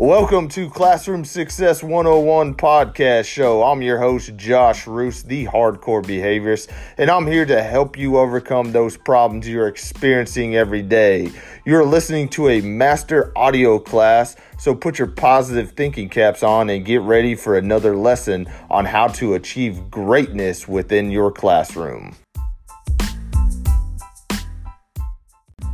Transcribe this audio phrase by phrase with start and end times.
[0.00, 3.62] Welcome to Classroom Success 101 podcast show.
[3.62, 8.72] I'm your host, Josh Roos, the hardcore behaviorist, and I'm here to help you overcome
[8.72, 11.30] those problems you're experiencing every day.
[11.66, 16.82] You're listening to a master audio class, so put your positive thinking caps on and
[16.82, 22.16] get ready for another lesson on how to achieve greatness within your classroom.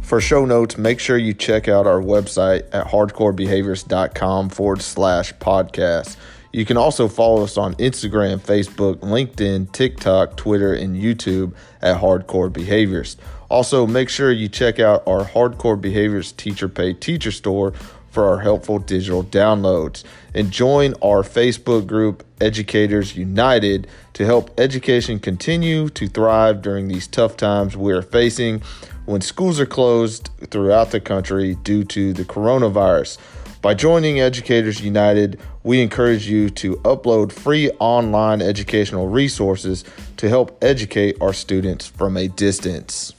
[0.07, 6.17] For show notes, make sure you check out our website at hardcorebehaviors.com forward slash podcast.
[6.53, 12.53] You can also follow us on Instagram, Facebook, LinkedIn, TikTok, Twitter, and YouTube at Hardcore
[12.53, 13.17] Behaviors.
[13.49, 17.73] Also, make sure you check out our Hardcore Behaviors Teacher Pay Teacher Store
[18.09, 20.05] for our helpful digital downloads.
[20.33, 27.09] And join our Facebook group, Educators United, to help education continue to thrive during these
[27.09, 28.63] tough times we are facing
[29.07, 33.19] when schools are closed throughout the country due to the coronavirus.
[33.63, 39.85] By joining Educators United, we encourage you to upload free online educational resources
[40.17, 43.13] to help educate our students from a distance.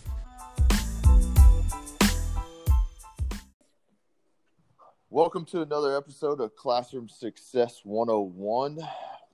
[5.09, 8.77] Welcome to another episode of Classroom Success 101.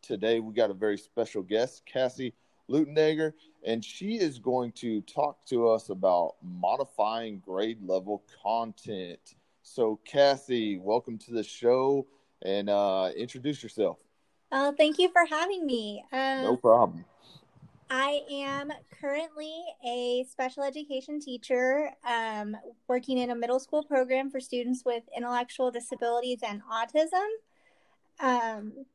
[0.04, 2.34] Today we got a very special guest, Cassie
[2.70, 3.34] Lutendegger,
[3.66, 9.36] and she is going to talk to us about modifying grade level content.
[9.62, 12.06] So, Cassie, welcome to the show
[12.42, 14.00] and uh, introduce yourself.
[14.52, 16.04] Uh, thank you for having me.
[16.12, 17.06] Um, no problem.
[17.90, 24.40] I am currently a special education teacher um, working in a middle school program for
[24.40, 27.28] students with intellectual disabilities and autism.
[28.20, 28.86] Um,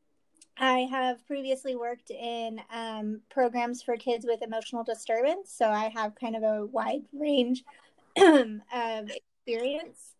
[0.61, 6.15] I have previously worked in um, programs for kids with emotional disturbance, so I have
[6.17, 7.65] kind of a wide range
[8.17, 10.15] of experience.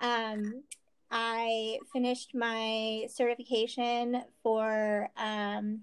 [0.00, 0.62] Um,
[1.10, 5.80] I finished my certification for um,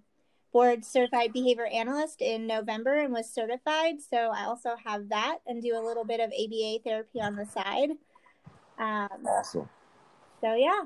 [0.51, 4.01] board certified behavior analyst in November and was certified.
[4.01, 7.45] So I also have that and do a little bit of ABA therapy on the
[7.45, 7.91] side.
[8.79, 9.69] Um, awesome.
[10.41, 10.83] So yeah.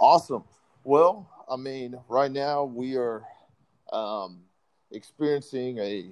[0.00, 0.42] Awesome.
[0.82, 3.22] Well, I mean, right now we are
[3.92, 4.40] um,
[4.90, 6.10] experiencing a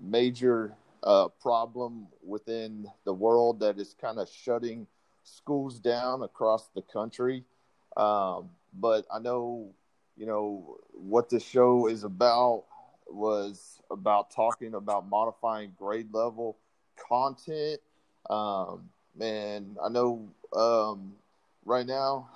[0.00, 0.74] major
[1.04, 4.86] uh, problem within the world that is kind of shutting
[5.22, 7.44] schools down across the country.
[7.96, 9.70] Um, but I know,
[10.16, 12.64] you know, what the show is about
[13.06, 16.56] was about talking about modifying grade level
[17.08, 17.80] content.
[18.28, 18.88] Um,
[19.20, 21.12] and I know um,
[21.64, 22.28] right now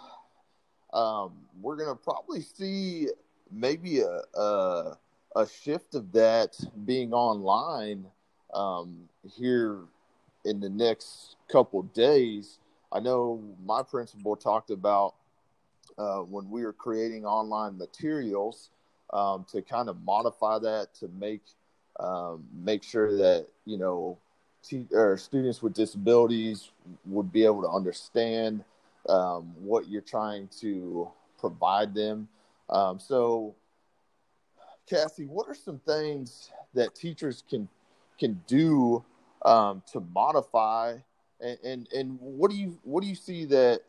[0.92, 3.08] um, we're going to probably see
[3.50, 4.98] maybe a, a,
[5.36, 8.06] a shift of that being online
[8.54, 9.78] um, here
[10.44, 12.58] in the next couple days.
[12.92, 15.14] I know my principal talked about
[15.98, 18.70] uh, when we were creating online materials
[19.12, 21.42] um, to kind of modify that to make
[22.00, 24.18] um, make sure that you know
[24.62, 26.70] t- or students with disabilities
[27.06, 28.64] would be able to understand
[29.08, 32.28] um, what you're trying to provide them.
[32.68, 33.54] Um, so,
[34.88, 37.68] Cassie, what are some things that teachers can
[38.18, 39.04] can do
[39.44, 40.96] um, to modify,
[41.40, 43.80] and, and, and what do you what do you see that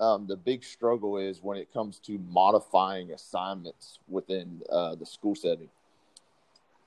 [0.00, 5.34] um, the big struggle is when it comes to modifying assignments within uh, the school
[5.34, 5.68] setting?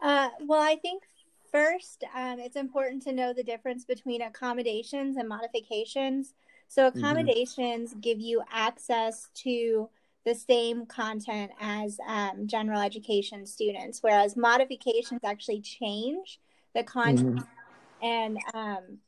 [0.01, 1.03] Uh, well, I think
[1.51, 6.33] first um, it's important to know the difference between accommodations and modifications.
[6.69, 6.99] So mm-hmm.
[6.99, 7.99] accommodations mm-hmm.
[7.99, 9.89] give you access to
[10.25, 16.39] the same content as um, general education students, whereas modifications actually change
[16.75, 18.05] the content mm-hmm.
[18.05, 18.99] and um,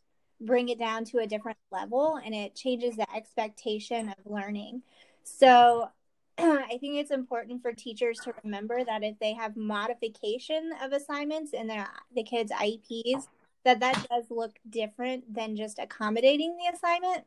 [0.42, 4.82] bring it down to a different level, and it changes the expectation of learning.
[5.24, 5.90] So
[6.38, 11.54] I think it's important for teachers to remember that if they have modification of assignments
[11.54, 13.28] in their the kids' IEPs,
[13.64, 17.25] that that does look different than just accommodating the assignment.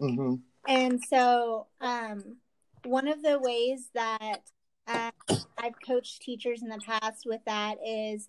[0.00, 0.34] Mm-hmm.
[0.68, 2.36] And so, um,
[2.84, 4.40] one of the ways that
[4.86, 5.10] uh,
[5.58, 8.28] I've coached teachers in the past with that is,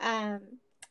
[0.00, 0.40] um,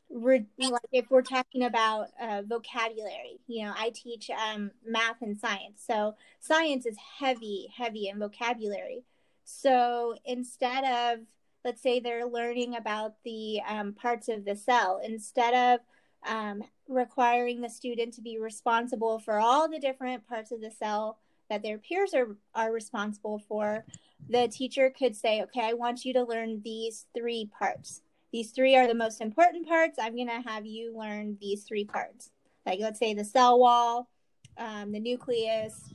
[0.09, 5.37] re- like if we're talking about uh, vocabulary, you know, I teach um, math and
[5.37, 5.83] science.
[5.85, 9.03] So science is heavy, heavy in vocabulary.
[9.43, 11.25] So instead of,
[11.63, 15.79] let's say they're learning about the um, parts of the cell, instead of
[16.27, 21.17] um, requiring the student to be responsible for all the different parts of the cell
[21.49, 23.85] that their peers are, are responsible for,
[24.29, 28.01] the teacher could say, okay, I want you to learn these three parts.
[28.33, 29.97] These three are the most important parts.
[30.01, 32.31] I'm going to have you learn these three parts.
[32.65, 34.09] Like, let's say the cell wall,
[34.57, 35.93] um, the nucleus,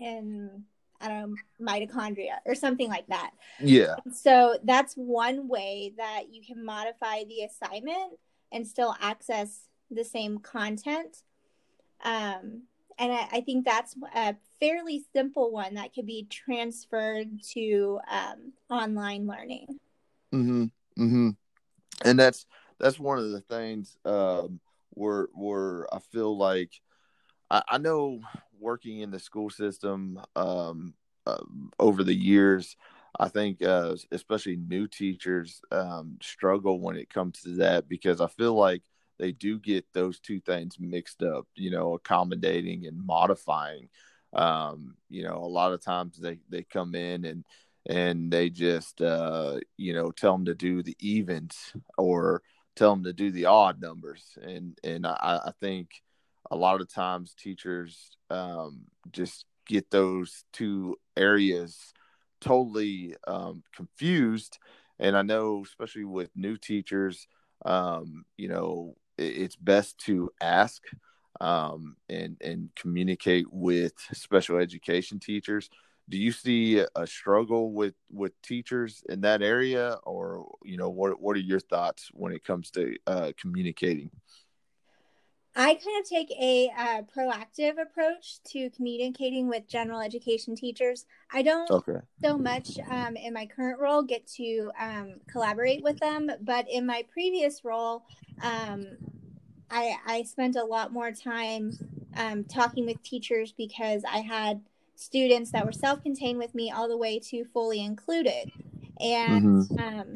[0.00, 0.64] and
[1.00, 3.32] I don't know, mitochondria or something like that.
[3.60, 3.96] Yeah.
[4.12, 8.18] So that's one way that you can modify the assignment
[8.52, 11.22] and still access the same content.
[12.04, 12.62] Um,
[12.98, 18.52] and I, I, think that's a fairly simple one that could be transferred to um,
[18.70, 19.78] online learning.
[20.32, 20.64] Mm-hmm.
[20.98, 21.30] Mm-hmm.
[22.04, 22.46] And that's
[22.78, 24.60] that's one of the things um,
[24.90, 26.70] where where I feel like
[27.50, 28.20] I, I know
[28.60, 30.94] working in the school system um,
[31.26, 31.42] uh,
[31.78, 32.76] over the years,
[33.18, 38.26] I think uh, especially new teachers um, struggle when it comes to that because I
[38.26, 38.82] feel like
[39.18, 41.46] they do get those two things mixed up.
[41.54, 43.88] You know, accommodating and modifying.
[44.32, 47.44] Um, you know, a lot of times they they come in and
[47.86, 52.42] and they just uh, you know tell them to do the evens or
[52.76, 55.90] tell them to do the odd numbers and and I, I think
[56.50, 58.80] a lot of times teachers um,
[59.12, 61.93] just get those two areas
[62.44, 64.58] totally um, confused.
[64.98, 67.26] And I know, especially with new teachers,
[67.66, 70.82] um, you know, it, it's best to ask
[71.40, 75.68] um, and and communicate with special education teachers.
[76.08, 81.20] Do you see a struggle with with teachers in that area, or you know, what
[81.20, 84.10] what are your thoughts when it comes to uh, communicating?
[85.56, 91.06] I kind of take a uh, proactive approach to communicating with general education teachers.
[91.32, 91.98] I don't okay.
[92.22, 96.86] so much um, in my current role get to um, collaborate with them, but in
[96.86, 98.02] my previous role,
[98.42, 98.96] um,
[99.70, 101.72] I, I spent a lot more time
[102.16, 104.60] um, talking with teachers because I had
[104.96, 108.50] students that were self contained with me all the way to fully included.
[109.00, 109.78] And mm-hmm.
[109.78, 110.14] Um,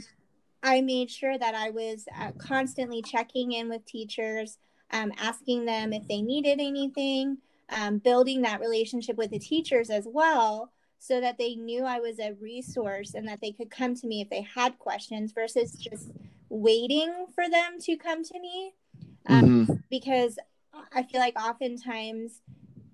[0.63, 4.59] I made sure that I was uh, constantly checking in with teachers
[4.91, 7.39] um, asking them if they needed anything,
[7.71, 12.19] um, building that relationship with the teachers as well, so that they knew I was
[12.19, 16.11] a resource and that they could come to me if they had questions versus just
[16.49, 18.75] waiting for them to come to me.
[19.27, 19.75] Um, mm-hmm.
[19.91, 20.39] Because
[20.93, 22.41] I feel like oftentimes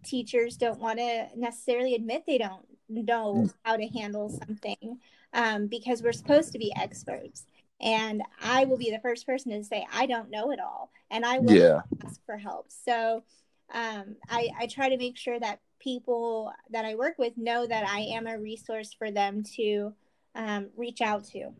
[0.04, 3.54] teachers don't want to necessarily admit they don't know mm.
[3.62, 4.98] how to handle something
[5.32, 7.46] um, because we're supposed to be experts
[7.84, 11.24] and I will be the first person to say I don't know it all, and
[11.24, 11.82] I will yeah.
[12.04, 12.72] ask for help.
[12.72, 13.22] So
[13.72, 17.86] um, I, I try to make sure that people that I work with know that
[17.86, 19.92] I am a resource for them to
[20.34, 21.50] um, reach out to.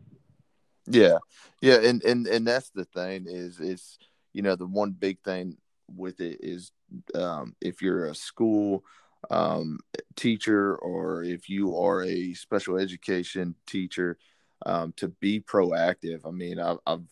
[0.87, 1.19] Yeah,
[1.61, 3.97] yeah, and and and that's the thing is is
[4.33, 5.57] you know the one big thing
[5.95, 6.71] with it is
[7.13, 8.83] um, if you're a school
[9.29, 9.79] um,
[10.15, 14.17] teacher or if you are a special education teacher
[14.65, 16.21] um, to be proactive.
[16.25, 17.03] I mean, I've, I've,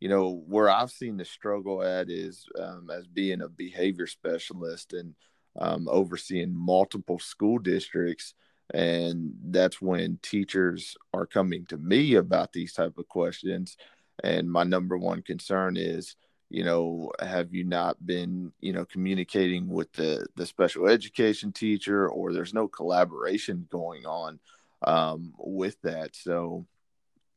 [0.00, 4.92] you know, where I've seen the struggle at is um, as being a behavior specialist
[4.92, 5.14] and
[5.58, 8.34] um, overseeing multiple school districts.
[8.72, 13.76] And that's when teachers are coming to me about these type of questions.
[14.22, 16.16] And my number one concern is,
[16.50, 22.08] you know, have you not been, you know, communicating with the the special education teacher,
[22.08, 24.38] or there's no collaboration going on
[24.86, 26.14] um, with that.
[26.14, 26.66] So,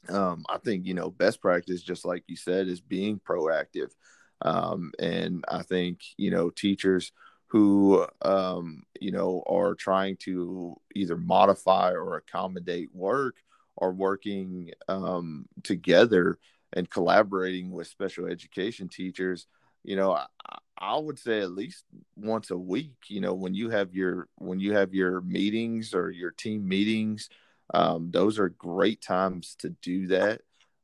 [0.09, 3.91] um, I think you know best practice, just like you said, is being proactive.
[4.41, 7.11] Um, and I think you know teachers
[7.47, 13.35] who um, you know are trying to either modify or accommodate work
[13.79, 16.39] are working um, together
[16.73, 19.47] and collaborating with special education teachers.
[19.83, 20.25] You know, I,
[20.77, 21.85] I would say at least
[22.15, 22.95] once a week.
[23.07, 27.29] You know, when you have your when you have your meetings or your team meetings
[27.73, 30.41] um, those are great times to do that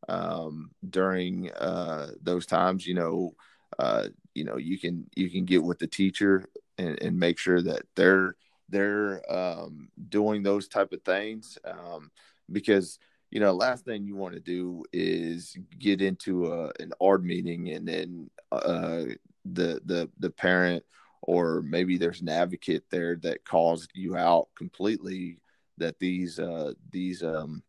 [0.10, 2.86] um, during uh, those times.
[2.86, 3.36] You know,
[3.80, 6.46] uh, you know you can you can get with the teacher
[6.78, 8.36] and, and make sure that they're
[8.70, 12.12] they're um, doing those type of things um,
[12.52, 13.00] because
[13.32, 17.70] you know last thing you want to do is get into a, an ARD meeting
[17.70, 19.06] and then uh,
[19.46, 20.84] the the the parent
[21.22, 25.38] or maybe there's an advocate there that calls you out completely
[25.78, 27.64] that these uh, these um,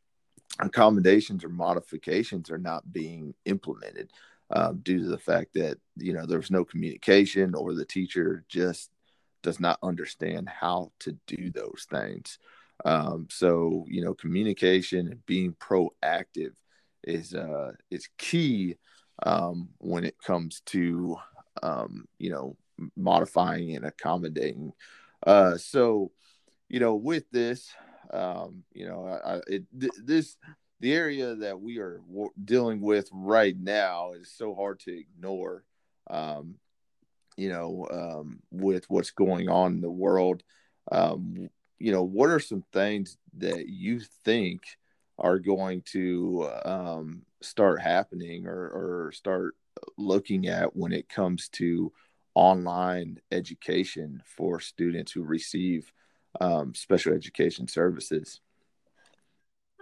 [0.61, 4.11] accommodations or modifications are not being implemented
[4.51, 8.91] uh, due to the fact that you know there's no communication or the teacher just
[9.43, 12.39] does not understand how to do those things.
[12.85, 16.55] Um, so you know, communication and being proactive
[17.05, 18.77] is uh, is key
[19.23, 21.17] um, when it comes to
[21.63, 22.57] um, you know
[22.97, 24.73] modifying and accommodating.
[25.25, 26.11] Uh, so
[26.69, 27.73] you know, with this,
[28.15, 30.37] um, you know, I, it, th- this
[30.81, 35.65] the area that we are w- dealing with right now is so hard to ignore.
[36.11, 36.57] Um,
[37.37, 40.43] you know, um, with what's going on in the world,
[40.93, 44.63] um, you know, what are some things that you think
[45.19, 49.55] are going to um, start happening or, or start
[49.99, 51.93] looking at when it comes to
[52.35, 55.93] online education for students who receive
[56.41, 58.41] um, special education services?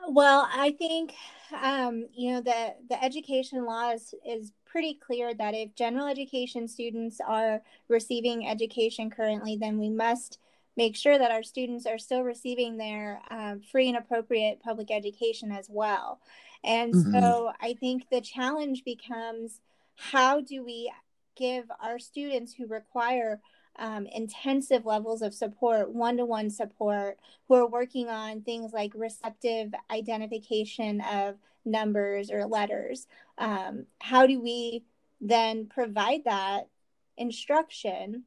[0.08, 1.14] Well, I think
[1.62, 6.66] um, you know the the education law is, is pretty clear that if general education
[6.66, 10.38] students are receiving education currently, then we must
[10.76, 15.52] make sure that our students are still receiving their um, free and appropriate public education
[15.52, 16.20] as well.
[16.64, 17.12] And mm-hmm.
[17.12, 19.60] so I think the challenge becomes
[19.96, 20.90] how do we
[21.36, 23.40] give our students who require
[23.78, 28.92] um, intensive levels of support, one to one support, who are working on things like
[28.94, 33.06] receptive identification of numbers or letters.
[33.38, 34.84] Um, how do we
[35.20, 36.68] then provide that
[37.16, 38.24] instruction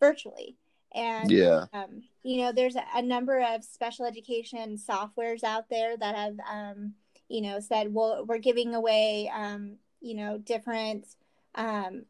[0.00, 0.56] virtually?
[0.94, 1.66] And, yeah.
[1.72, 6.36] Um, you know, there's a, a, number of special education softwares out there that have,
[6.50, 6.92] um,
[7.28, 11.06] you know, said, well, we're giving away, um, you know, different
[11.54, 12.04] um,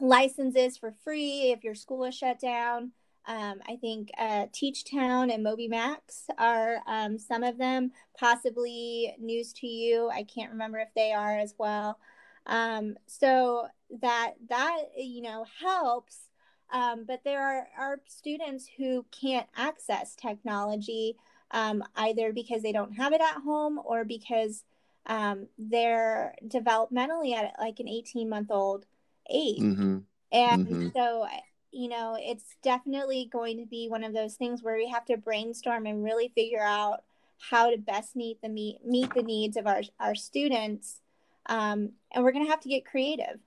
[0.00, 2.92] licenses for free if your school is shut down.
[3.26, 10.10] Um, I think uh, TeachTown and MobyMax are um, some of them, possibly News-2-You.
[10.10, 11.98] I can't remember if they are as well.
[12.46, 13.68] Um, so
[14.00, 16.30] that that you know helps,
[16.72, 21.16] um, but there are, are students who can't access technology
[21.50, 24.64] um, either because they don't have it at home or because
[25.06, 28.86] um, they're developmentally at like an 18 month old
[29.30, 29.60] age.
[29.60, 29.98] Mm-hmm.
[30.32, 30.88] And mm-hmm.
[30.94, 31.26] so,
[31.70, 35.16] you know, it's definitely going to be one of those things where we have to
[35.16, 37.02] brainstorm and really figure out
[37.38, 41.00] how to best meet the meet, meet the needs of our, our students.
[41.46, 43.38] Um, and we're going to have to get creative.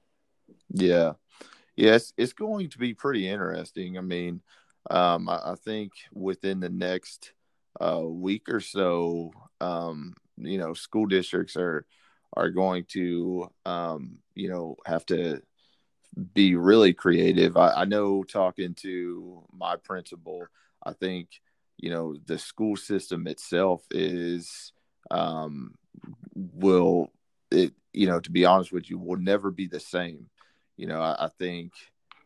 [0.73, 1.13] Yeah.
[1.75, 3.97] Yes, it's going to be pretty interesting.
[3.97, 4.41] I mean,
[4.89, 7.33] um, I, I, think within the next
[7.79, 11.85] uh, week or so, um, you know, school districts are
[12.35, 15.41] are going to, um, you know, have to
[16.33, 17.57] be really creative.
[17.57, 20.45] I, I know talking to my principal,
[20.83, 21.29] I think
[21.77, 24.73] you know the school system itself is
[25.09, 25.75] um,
[26.35, 27.11] will
[27.49, 30.27] it you know to be honest with you will never be the same.
[30.77, 31.73] You know, I, I think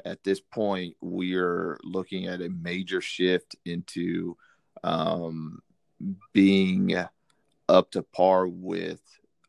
[0.04, 4.38] at this point we're looking at a major shift into
[4.84, 5.60] um,
[6.34, 6.96] being
[7.68, 9.02] up to par with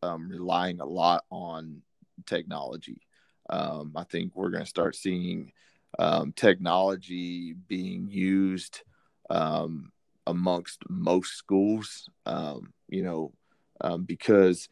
[0.03, 1.83] um, relying a lot on
[2.27, 3.06] technology.
[3.49, 5.53] Um, I think we're going to start seeing
[5.99, 8.83] um, technology being used
[9.31, 9.93] um,
[10.27, 12.09] amongst most schools.
[12.27, 13.33] Um, you know,
[13.81, 14.69] um, because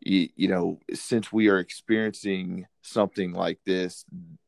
[0.00, 4.04] you, you know since we are experiencing something like this,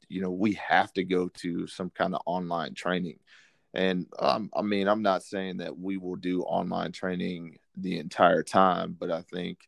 [0.08, 3.18] you know we have to go to some kind of online training.
[3.74, 8.44] And um, I mean, I'm not saying that we will do online training the entire
[8.44, 9.58] time, but I think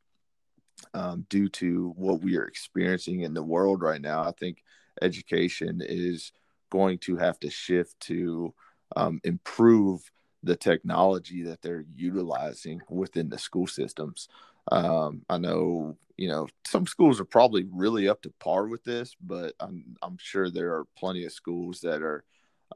[0.94, 4.62] um, due to what we are experiencing in the world right now, I think
[5.02, 6.32] education is
[6.70, 8.54] going to have to shift to
[8.96, 10.10] um, improve
[10.42, 14.28] the technology that they're utilizing within the school systems.
[14.70, 19.16] Um, I know, you know, some schools are probably really up to par with this,
[19.20, 22.24] but I'm I'm sure there are plenty of schools that are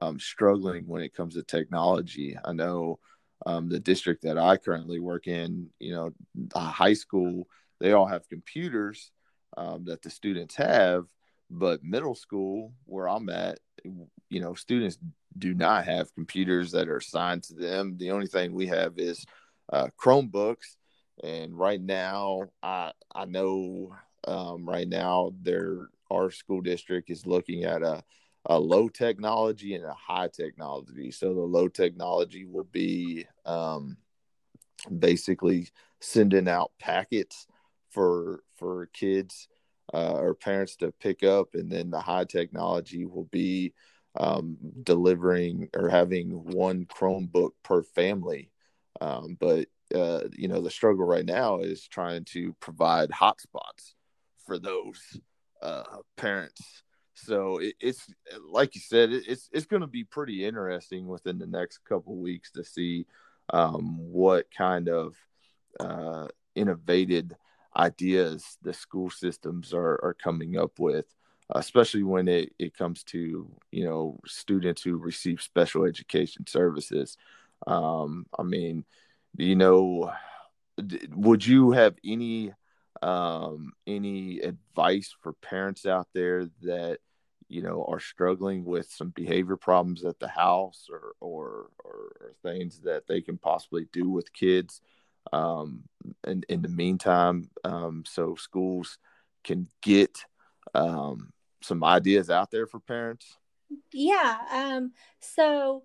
[0.00, 2.36] um, struggling when it comes to technology.
[2.44, 2.98] I know
[3.46, 6.12] um, the district that I currently work in, you know,
[6.54, 7.46] a high school
[7.80, 9.10] they all have computers
[9.56, 11.06] um, that the students have,
[11.50, 13.58] but middle school, where I'm at,
[14.28, 14.98] you know, students
[15.36, 17.96] do not have computers that are assigned to them.
[17.96, 19.24] The only thing we have is
[19.72, 20.76] uh, Chromebooks,
[21.22, 23.94] and right now, I I know
[24.26, 25.32] um, right now
[26.10, 28.02] our school district is looking at a
[28.46, 31.10] a low technology and a high technology.
[31.10, 33.98] So the low technology will be um,
[34.98, 35.68] basically
[36.00, 37.46] sending out packets
[37.90, 39.48] for for kids
[39.92, 43.72] uh, or parents to pick up, and then the high technology will be
[44.18, 48.50] um, delivering or having one Chromebook per family.
[49.00, 53.94] Um, but uh, you know the struggle right now is trying to provide hotspots
[54.46, 55.18] for those
[55.62, 55.82] uh,
[56.16, 56.82] parents.
[57.14, 58.06] So it, it's
[58.48, 62.16] like you said, it, it's it's going to be pretty interesting within the next couple
[62.16, 63.06] weeks to see
[63.52, 65.16] um, what kind of
[65.78, 67.36] uh, innovated
[67.76, 71.06] ideas the school systems are, are coming up with,
[71.50, 77.16] especially when it, it comes to, you know, students who receive special education services.
[77.66, 78.84] Um, I mean,
[79.36, 80.12] you know,
[81.10, 82.52] would you have any
[83.02, 86.98] um, any advice for parents out there that
[87.48, 92.34] you know are struggling with some behavior problems at the house or or, or, or
[92.42, 94.80] things that they can possibly do with kids
[95.32, 95.84] um,
[96.26, 98.98] in, in the meantime um, so schools
[99.44, 100.24] can get
[100.74, 103.36] um, some ideas out there for parents?
[103.92, 105.84] Yeah um, so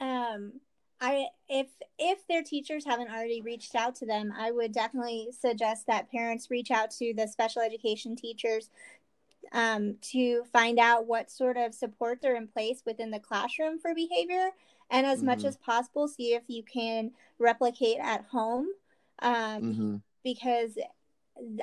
[0.00, 0.52] um,
[1.00, 1.66] I if
[1.98, 6.50] if their teachers haven't already reached out to them, I would definitely suggest that parents
[6.50, 8.70] reach out to the special education teachers
[9.52, 13.94] um, to find out what sort of supports are in place within the classroom for
[13.94, 14.50] behavior,
[14.92, 15.26] and as mm-hmm.
[15.26, 18.68] much as possible, see if you can replicate at home,
[19.20, 19.96] um, mm-hmm.
[20.22, 20.78] because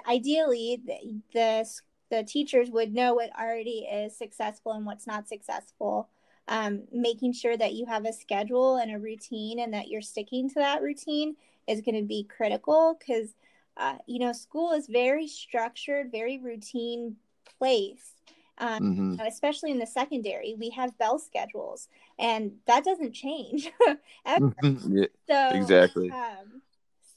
[0.07, 1.69] ideally the, the
[2.09, 6.09] the teachers would know what already is successful and what's not successful
[6.47, 10.49] um, making sure that you have a schedule and a routine and that you're sticking
[10.49, 11.35] to that routine
[11.67, 13.35] is going to be critical because
[13.77, 17.15] uh, you know school is very structured very routine
[17.59, 18.13] place
[18.59, 19.19] um, mm-hmm.
[19.27, 21.87] especially in the secondary we have bell schedules
[22.17, 23.71] and that doesn't change
[24.25, 26.61] yeah, so exactly um,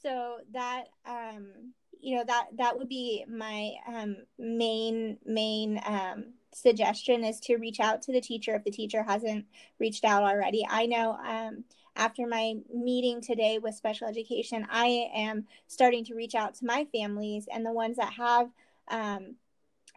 [0.01, 7.23] so that um, you know that that would be my um, main main um, suggestion
[7.23, 9.45] is to reach out to the teacher if the teacher hasn't
[9.79, 10.65] reached out already.
[10.69, 11.63] I know um,
[11.95, 16.85] after my meeting today with special education, I am starting to reach out to my
[16.93, 18.49] families and the ones that have
[18.89, 19.35] um,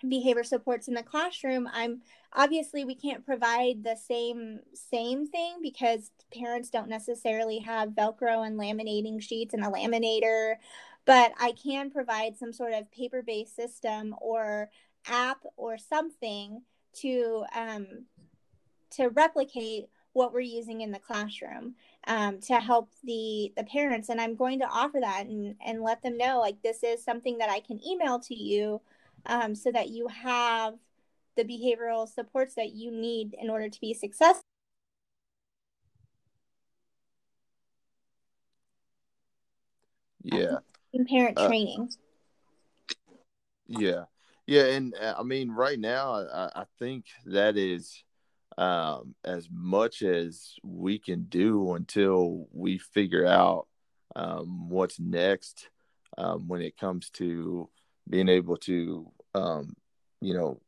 [0.09, 1.69] behavior supports in the classroom.
[1.73, 8.47] I'm obviously we can't provide the same same thing because parents don't necessarily have Velcro
[8.47, 10.57] and laminating sheets and a laminator
[11.07, 14.69] but I can provide some sort of paper based system or
[15.07, 16.63] app or something
[17.01, 17.87] to um,
[18.91, 21.75] to replicate what we're using in the classroom
[22.07, 26.03] um, to help the the parents and i'm going to offer that and, and let
[26.03, 28.81] them know like this is something that i can email to you
[29.27, 30.75] um, so that you have
[31.37, 34.43] the behavioral supports that you need in order to be successful.
[40.23, 40.59] Yeah.
[41.09, 41.91] Parent uh, training.
[43.67, 44.05] Yeah.
[44.47, 48.05] Yeah, and uh, I mean, right now, I, I think that is
[48.57, 53.67] um, as much as we can do until we figure out
[54.15, 55.69] um, what's next
[56.17, 57.69] um, when it comes to
[58.09, 59.75] being able to, um,
[60.21, 60.61] you know,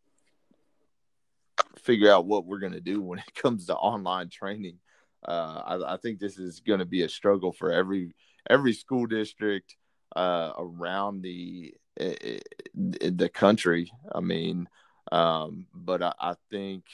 [1.79, 4.79] figure out what we're going to do when it comes to online training.
[5.27, 8.15] Uh, I, I, think this is going to be a struggle for every
[8.49, 9.75] every school district
[10.15, 13.91] uh, around the the country.
[14.15, 14.69] I mean,
[15.11, 16.85] um, but I, I, think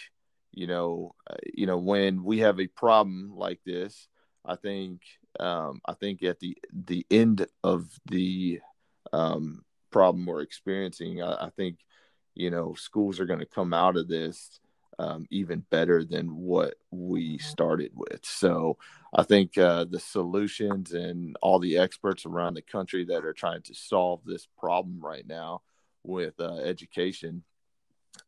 [0.53, 4.09] you know, uh, you know, when we have a problem like this,
[4.45, 5.03] I think
[5.39, 8.61] um, I think at the the end of the
[9.13, 11.79] um, problem we're experiencing, I, I, think
[12.35, 14.59] you know schools are going to come out of this
[14.99, 18.25] um, even better than what we started with.
[18.25, 18.77] So
[19.15, 23.63] I think uh, the solutions and all the experts around the country that are trying
[23.63, 25.63] to solve this problem right now
[26.03, 27.45] with uh, education,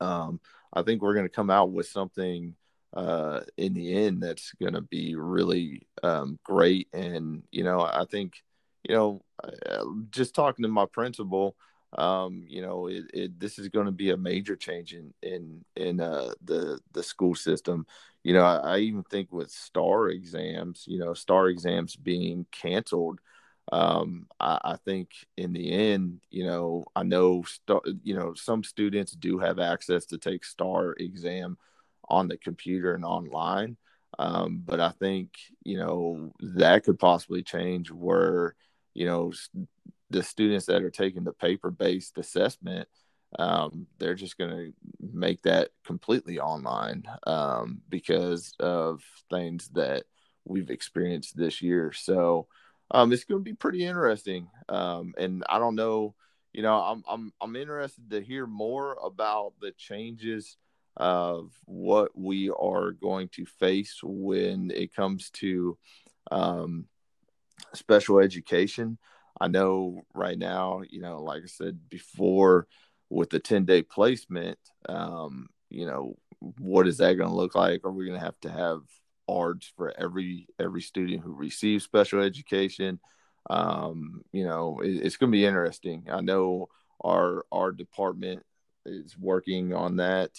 [0.00, 0.38] um,
[0.72, 2.55] I think we're going to come out with something
[2.94, 6.87] uh, in the end that's going to be really um, great.
[6.92, 8.35] And, you know, I think,
[8.88, 11.57] you know, uh, just talking to my principal,
[11.96, 15.64] um, you know, it, it, this is going to be a major change in in
[15.77, 17.87] in uh, the the school system.
[18.22, 23.20] You know, I, I, even think with STAAR exams, you know, STAAR exams being canceled.
[23.72, 28.64] Um, I, I, think in the end, you know, I know, STAAR, you know, some
[28.64, 31.57] students do have access to take STAAR exam
[32.09, 33.77] on the computer and online.
[34.18, 35.31] Um, but I think,
[35.62, 38.55] you know, that could possibly change where,
[38.97, 39.33] you know,
[40.11, 42.89] the students that are taking the paper based assessment
[43.39, 50.05] um, they're just going to make that completely online um, because of things that
[50.45, 51.93] we've experienced this year.
[51.93, 52.47] So
[52.91, 54.49] um, it's going to be pretty interesting.
[54.69, 56.15] Um, and I don't know,
[56.53, 60.57] you know, I'm I'm I'm interested to hear more about the changes
[60.97, 65.77] of what we are going to face when it comes to
[66.31, 66.87] um,
[67.77, 68.99] special education.
[69.41, 72.67] I know right now, you know, like I said before,
[73.09, 74.59] with the 10 day placement,
[74.89, 76.17] um, you know,
[76.59, 77.83] what is that going to look like?
[77.85, 78.81] Are we going to have to have
[79.29, 83.01] ARDs for every every student who receives special education?
[83.49, 86.07] Um, you know, it, it's going to be interesting.
[86.11, 86.69] I know
[87.05, 88.43] our our department
[88.85, 90.31] is working on that,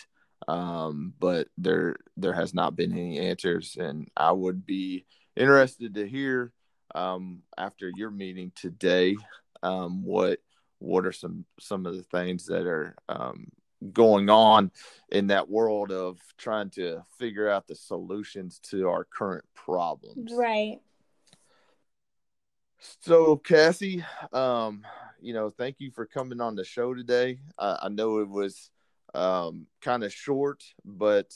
[0.47, 6.07] um, but there there has not been any answers, and I would be interested to
[6.07, 6.51] hear
[6.95, 9.15] um, after your meeting today,
[9.63, 10.39] um, what
[10.79, 13.47] what are some some of the things that are um,
[13.93, 14.71] going on
[15.11, 20.33] in that world of trying to figure out the solutions to our current problems.
[20.35, 20.79] Right.
[23.01, 24.85] So, Cassie, um,
[25.19, 27.39] you know, thank you for coming on the show today.
[27.57, 28.69] I, I know it was
[29.13, 31.33] um, kind of short, but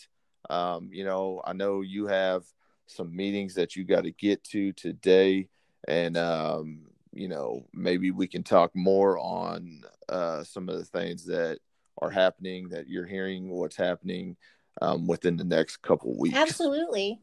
[0.49, 2.43] um, you know, I know you have
[2.91, 5.47] some meetings that you got to get to today,
[5.87, 6.81] and um,
[7.13, 11.59] you know, maybe we can talk more on uh, some of the things that
[12.01, 14.35] are happening that you're hearing what's happening
[14.81, 16.37] um, within the next couple weeks.
[16.37, 17.19] Absolutely.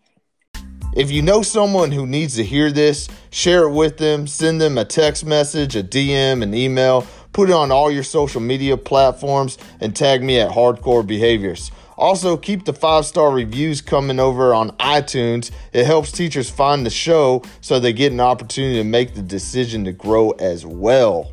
[0.94, 4.78] If you know someone who needs to hear this, share it with them, send them
[4.78, 9.58] a text message, a DM, an email, put it on all your social media platforms,
[9.80, 11.70] and tag me at Hardcore Behaviors.
[11.98, 15.50] Also, keep the five star reviews coming over on iTunes.
[15.72, 19.84] It helps teachers find the show so they get an opportunity to make the decision
[19.84, 21.32] to grow as well.